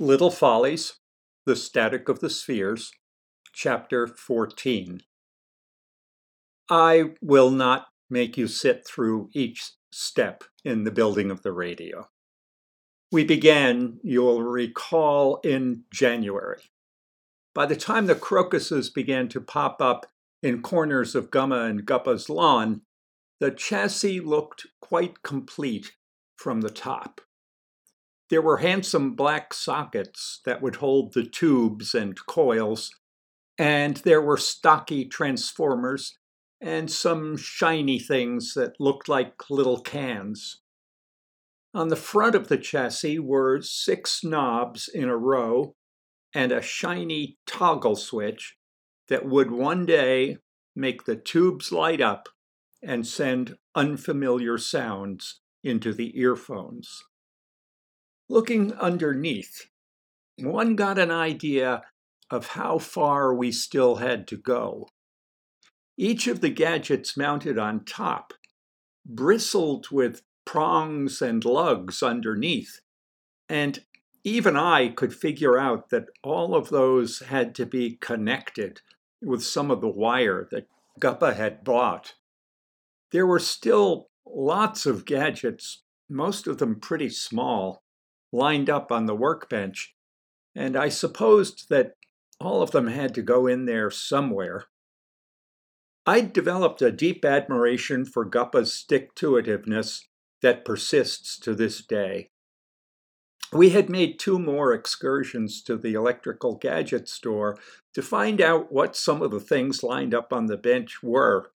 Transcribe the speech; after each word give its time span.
Little 0.00 0.30
Follies, 0.30 1.00
The 1.44 1.56
Static 1.56 2.08
of 2.08 2.20
the 2.20 2.30
Spheres, 2.30 2.92
Chapter 3.52 4.06
14. 4.06 5.00
I 6.70 7.14
will 7.20 7.50
not 7.50 7.88
make 8.08 8.36
you 8.36 8.46
sit 8.46 8.86
through 8.86 9.28
each 9.34 9.72
step 9.90 10.44
in 10.64 10.84
the 10.84 10.92
building 10.92 11.32
of 11.32 11.42
the 11.42 11.50
radio. 11.50 12.08
We 13.10 13.24
began, 13.24 13.98
you'll 14.04 14.44
recall, 14.44 15.40
in 15.42 15.82
January. 15.92 16.62
By 17.52 17.66
the 17.66 17.74
time 17.74 18.06
the 18.06 18.14
crocuses 18.14 18.90
began 18.90 19.26
to 19.30 19.40
pop 19.40 19.82
up 19.82 20.06
in 20.44 20.62
corners 20.62 21.16
of 21.16 21.32
Gumma 21.32 21.68
and 21.68 21.84
Guppa's 21.84 22.30
lawn, 22.30 22.82
the 23.40 23.50
chassis 23.50 24.20
looked 24.20 24.68
quite 24.80 25.24
complete 25.24 25.96
from 26.36 26.60
the 26.60 26.70
top. 26.70 27.20
There 28.30 28.42
were 28.42 28.58
handsome 28.58 29.14
black 29.14 29.54
sockets 29.54 30.40
that 30.44 30.60
would 30.60 30.76
hold 30.76 31.14
the 31.14 31.24
tubes 31.24 31.94
and 31.94 32.14
coils, 32.26 32.90
and 33.56 33.96
there 33.98 34.20
were 34.20 34.36
stocky 34.36 35.06
transformers 35.06 36.18
and 36.60 36.90
some 36.90 37.36
shiny 37.36 37.98
things 37.98 38.54
that 38.54 38.80
looked 38.80 39.08
like 39.08 39.48
little 39.48 39.80
cans. 39.80 40.60
On 41.72 41.88
the 41.88 41.96
front 41.96 42.34
of 42.34 42.48
the 42.48 42.58
chassis 42.58 43.18
were 43.18 43.62
six 43.62 44.24
knobs 44.24 44.88
in 44.88 45.08
a 45.08 45.16
row 45.16 45.74
and 46.34 46.52
a 46.52 46.62
shiny 46.62 47.38
toggle 47.46 47.96
switch 47.96 48.56
that 49.08 49.26
would 49.26 49.50
one 49.50 49.86
day 49.86 50.38
make 50.74 51.04
the 51.04 51.16
tubes 51.16 51.72
light 51.72 52.00
up 52.00 52.28
and 52.82 53.06
send 53.06 53.56
unfamiliar 53.74 54.58
sounds 54.58 55.40
into 55.62 55.92
the 55.92 56.18
earphones. 56.18 57.04
Looking 58.28 58.74
underneath, 58.74 59.70
one 60.36 60.76
got 60.76 60.98
an 60.98 61.10
idea 61.10 61.82
of 62.30 62.48
how 62.48 62.78
far 62.78 63.34
we 63.34 63.50
still 63.52 63.96
had 63.96 64.28
to 64.28 64.36
go. 64.36 64.88
Each 65.96 66.26
of 66.26 66.40
the 66.40 66.50
gadgets 66.50 67.16
mounted 67.16 67.58
on 67.58 67.84
top 67.84 68.34
bristled 69.06 69.90
with 69.90 70.22
prongs 70.44 71.22
and 71.22 71.44
lugs 71.44 72.02
underneath, 72.02 72.80
and 73.48 73.84
even 74.24 74.56
I 74.56 74.88
could 74.88 75.14
figure 75.14 75.58
out 75.58 75.88
that 75.88 76.06
all 76.22 76.54
of 76.54 76.68
those 76.68 77.20
had 77.20 77.54
to 77.56 77.66
be 77.66 77.96
connected 77.96 78.82
with 79.22 79.42
some 79.42 79.70
of 79.70 79.80
the 79.80 79.88
wire 79.88 80.46
that 80.50 80.68
Guppa 81.00 81.34
had 81.34 81.64
bought. 81.64 82.14
There 83.10 83.26
were 83.26 83.38
still 83.38 84.10
lots 84.26 84.84
of 84.84 85.06
gadgets, 85.06 85.82
most 86.10 86.46
of 86.46 86.58
them 86.58 86.78
pretty 86.78 87.08
small, 87.08 87.82
lined 88.32 88.68
up 88.68 88.92
on 88.92 89.06
the 89.06 89.14
workbench, 89.14 89.94
and 90.54 90.76
I 90.76 90.88
supposed 90.88 91.68
that 91.70 91.94
all 92.40 92.62
of 92.62 92.70
them 92.70 92.86
had 92.86 93.14
to 93.14 93.22
go 93.22 93.46
in 93.46 93.66
there 93.66 93.90
somewhere. 93.90 94.64
I'd 96.06 96.32
developed 96.32 96.80
a 96.80 96.92
deep 96.92 97.24
admiration 97.24 98.04
for 98.04 98.28
Guppa's 98.28 98.72
stick 98.72 99.14
to 99.16 99.32
itiveness 99.32 100.04
that 100.40 100.64
persists 100.64 101.38
to 101.40 101.54
this 101.54 101.84
day. 101.84 102.30
We 103.52 103.70
had 103.70 103.88
made 103.88 104.18
two 104.18 104.38
more 104.38 104.72
excursions 104.72 105.62
to 105.62 105.76
the 105.76 105.94
electrical 105.94 106.54
gadget 106.54 107.08
store 107.08 107.58
to 107.94 108.02
find 108.02 108.40
out 108.40 108.70
what 108.70 108.94
some 108.94 109.22
of 109.22 109.30
the 109.30 109.40
things 109.40 109.82
lined 109.82 110.14
up 110.14 110.32
on 110.32 110.46
the 110.46 110.56
bench 110.56 111.02
were, 111.02 111.50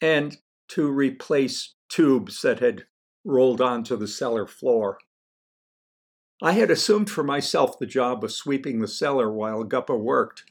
and 0.00 0.38
to 0.68 0.88
replace 0.88 1.74
tubes 1.88 2.42
that 2.42 2.60
had 2.60 2.84
rolled 3.24 3.60
onto 3.60 3.96
the 3.96 4.06
cellar 4.06 4.46
floor. 4.46 4.98
I 6.40 6.52
had 6.52 6.70
assumed 6.70 7.10
for 7.10 7.24
myself 7.24 7.78
the 7.78 7.86
job 7.86 8.22
of 8.22 8.32
sweeping 8.32 8.78
the 8.78 8.88
cellar 8.88 9.30
while 9.32 9.64
Guppa 9.64 9.98
worked, 9.98 10.44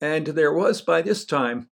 and 0.00 0.26
there 0.26 0.52
was 0.52 0.82
by 0.82 1.00
this 1.00 1.24
time 1.24 1.68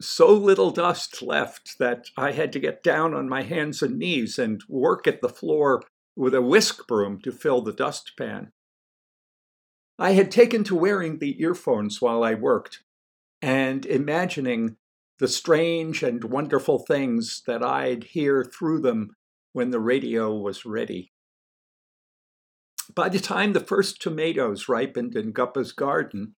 so 0.00 0.32
little 0.32 0.70
dust 0.70 1.22
left 1.22 1.78
that 1.78 2.06
I 2.16 2.32
had 2.32 2.52
to 2.52 2.60
get 2.60 2.82
down 2.82 3.14
on 3.14 3.28
my 3.28 3.42
hands 3.42 3.82
and 3.82 3.98
knees 3.98 4.38
and 4.38 4.62
work 4.68 5.06
at 5.06 5.20
the 5.20 5.28
floor 5.28 5.82
with 6.16 6.34
a 6.34 6.42
whisk 6.42 6.86
broom 6.86 7.20
to 7.22 7.32
fill 7.32 7.62
the 7.62 7.72
dustpan. 7.72 8.52
I 9.98 10.12
had 10.12 10.30
taken 10.30 10.64
to 10.64 10.74
wearing 10.74 11.18
the 11.18 11.40
earphones 11.40 12.00
while 12.00 12.24
I 12.24 12.34
worked 12.34 12.82
and 13.40 13.86
imagining 13.86 14.76
the 15.18 15.28
strange 15.28 16.02
and 16.02 16.24
wonderful 16.24 16.80
things 16.80 17.42
that 17.46 17.62
I'd 17.62 18.04
hear 18.04 18.44
through 18.44 18.80
them 18.80 19.14
when 19.52 19.70
the 19.70 19.80
radio 19.80 20.34
was 20.34 20.64
ready. 20.64 21.11
By 22.94 23.08
the 23.08 23.20
time 23.20 23.52
the 23.52 23.60
first 23.60 24.02
tomatoes 24.02 24.68
ripened 24.68 25.16
in 25.16 25.32
Guppa's 25.32 25.72
garden, 25.72 26.34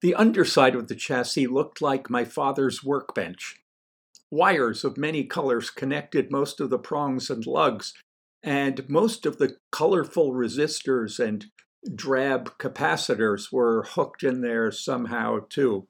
the 0.00 0.14
underside 0.14 0.74
of 0.74 0.88
the 0.88 0.94
chassis 0.94 1.46
looked 1.46 1.82
like 1.82 2.08
my 2.08 2.24
father's 2.24 2.84
workbench. 2.84 3.56
Wires 4.30 4.84
of 4.84 4.96
many 4.96 5.24
colors 5.24 5.70
connected 5.70 6.30
most 6.30 6.60
of 6.60 6.70
the 6.70 6.78
prongs 6.78 7.28
and 7.28 7.44
lugs, 7.44 7.92
and 8.42 8.88
most 8.88 9.26
of 9.26 9.38
the 9.38 9.56
colorful 9.72 10.32
resistors 10.32 11.18
and 11.18 11.46
drab 11.94 12.56
capacitors 12.58 13.50
were 13.50 13.82
hooked 13.82 14.22
in 14.22 14.42
there 14.42 14.70
somehow, 14.70 15.40
too. 15.48 15.88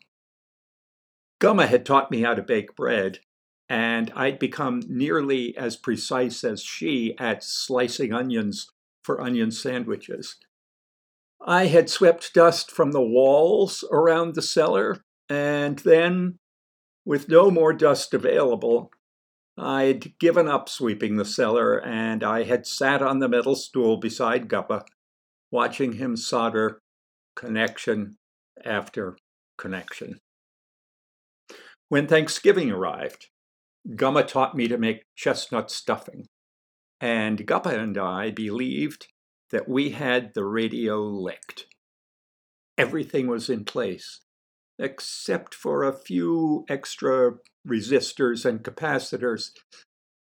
Gumma 1.41 1.67
had 1.67 1.85
taught 1.85 2.11
me 2.11 2.23
how 2.23 2.35
to 2.35 2.43
bake 2.43 2.75
bread, 2.75 3.21
and 3.69 4.11
I'd 4.17 4.39
become 4.39 4.83
nearly 4.89 5.57
as 5.57 5.77
precise 5.77 6.43
as 6.43 6.63
she 6.63 7.15
at 7.19 7.45
slicing 7.45 8.13
onions 8.13 8.71
for 9.03 9.21
onion 9.21 9.51
sandwiches. 9.51 10.37
I 11.45 11.67
had 11.67 11.89
swept 11.89 12.35
dust 12.35 12.71
from 12.71 12.93
the 12.93 13.01
walls 13.01 13.85
around 13.91 14.35
the 14.35 14.43
cellar, 14.43 15.03
and 15.29 15.79
then, 15.81 16.39
with 17.05 17.29
no 17.29 17.51
more 17.51 17.73
dust 17.73 18.13
available, 18.13 18.91
I'd 19.57 20.19
given 20.19 20.49
up 20.49 20.69
sweeping 20.69 21.17
the 21.17 21.25
cellar 21.25 21.79
and 21.79 22.25
I 22.25 22.45
had 22.45 22.67
sat 22.67 23.03
on 23.03 23.19
the 23.19 23.29
metal 23.29 23.55
stool 23.55 23.99
beside 23.99 24.49
Guppa, 24.49 24.85
watching 25.51 25.95
him 25.95 26.17
solder 26.17 26.81
connection 27.37 28.17
after 28.65 29.17
connection. 29.59 30.19
When 31.89 32.07
Thanksgiving 32.07 32.71
arrived, 32.71 33.29
Gumma 33.97 34.23
taught 34.23 34.55
me 34.55 34.69
to 34.69 34.79
make 34.79 35.05
chestnut 35.17 35.71
stuffing 35.71 36.27
and 37.01 37.47
Guppa 37.47 37.73
and 37.73 37.97
I 37.97 38.31
believed 38.31 39.07
that 39.51 39.69
we 39.69 39.91
had 39.91 40.35
the 40.35 40.45
radio 40.45 41.01
licked. 41.03 41.67
Everything 42.77 43.27
was 43.27 43.49
in 43.49 43.65
place, 43.65 44.21
except 44.79 45.55
for 45.55 45.83
a 45.83 45.97
few 45.97 46.65
extra 46.69 47.33
resistors 47.67 48.45
and 48.45 48.63
capacitors. 48.63 49.51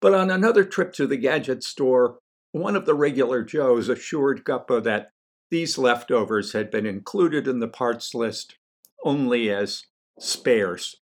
But 0.01 0.13
on 0.13 0.31
another 0.31 0.63
trip 0.63 0.93
to 0.93 1.07
the 1.07 1.17
gadget 1.17 1.63
store, 1.63 2.19
one 2.51 2.75
of 2.75 2.85
the 2.85 2.95
regular 2.95 3.43
Joes 3.43 3.89
assured 3.89 4.43
Guppa 4.43 4.83
that 4.83 5.11
these 5.51 5.77
leftovers 5.77 6.53
had 6.53 6.71
been 6.71 6.85
included 6.85 7.47
in 7.47 7.59
the 7.59 7.67
parts 7.67 8.13
list 8.13 8.55
only 9.03 9.51
as 9.51 9.83
spares. 10.19 10.95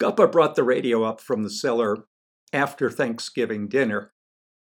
Guppa 0.00 0.30
brought 0.30 0.56
the 0.56 0.64
radio 0.64 1.04
up 1.04 1.20
from 1.20 1.42
the 1.42 1.50
cellar 1.50 2.04
after 2.54 2.88
Thanksgiving 2.88 3.68
dinner 3.68 4.12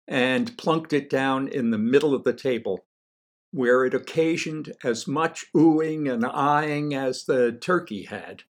and 0.09 0.57
plunked 0.57 0.93
it 0.93 1.09
down 1.09 1.47
in 1.47 1.71
the 1.71 1.79
middle 1.79 2.15
of 2.15 2.25
the 2.25 2.33
table, 2.33 2.87
where 3.53 3.85
it 3.85 3.95
occasioned 3.95 4.73
as 4.83 5.07
much 5.07 5.45
oohing 5.55 6.11
and 6.13 6.25
eyeing 6.25 6.95
as 6.95 7.25
the 7.25 7.53
turkey 7.53 8.05
had. 8.05 8.43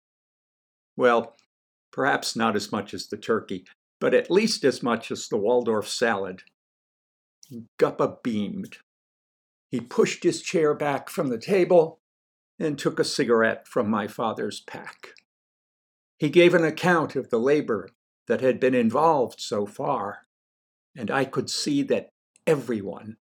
Well, 0.96 1.36
perhaps 1.90 2.36
not 2.36 2.56
as 2.56 2.70
much 2.72 2.94
as 2.94 3.08
the 3.08 3.16
turkey, 3.16 3.66
but 4.00 4.14
at 4.14 4.30
least 4.30 4.64
as 4.64 4.82
much 4.82 5.10
as 5.10 5.28
the 5.28 5.36
Waldorf 5.36 5.88
salad. 5.88 6.42
Guppa 7.78 8.22
beamed. 8.22 8.78
He 9.70 9.80
pushed 9.80 10.22
his 10.22 10.40
chair 10.40 10.74
back 10.74 11.10
from 11.10 11.28
the 11.28 11.38
table 11.38 12.00
and 12.58 12.78
took 12.78 12.98
a 12.98 13.04
cigarette 13.04 13.66
from 13.66 13.90
my 13.90 14.06
father's 14.06 14.60
pack. 14.60 15.14
He 16.18 16.30
gave 16.30 16.54
an 16.54 16.64
account 16.64 17.16
of 17.16 17.30
the 17.30 17.40
labor 17.40 17.88
that 18.26 18.40
had 18.40 18.60
been 18.60 18.74
involved 18.74 19.40
so 19.40 19.66
far, 19.66 20.26
and 20.96 21.10
I 21.10 21.24
could 21.24 21.50
see 21.50 21.82
that 21.84 22.10
everyone 22.46 23.16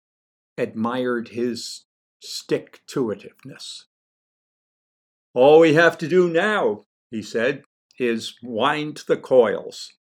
admired 0.58 1.28
his 1.28 1.84
stick 2.22 2.82
to 2.88 3.06
itiveness. 3.06 3.84
All 5.32 5.60
we 5.60 5.74
have 5.74 5.96
to 5.98 6.08
do 6.08 6.28
now, 6.28 6.84
he 7.10 7.22
said, 7.22 7.62
is 7.98 8.34
wind 8.42 9.04
the 9.06 9.16
coils. 9.16 9.92